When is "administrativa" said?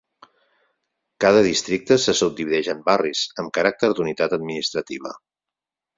4.39-5.13